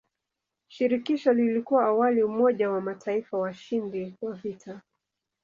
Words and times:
Shirikisho 0.67 1.33
lilikuwa 1.33 1.85
awali 1.85 2.23
umoja 2.23 2.69
wa 2.69 2.81
mataifa 2.81 3.37
washindi 3.37 4.13
wa 4.21 4.33
vita. 4.33 4.81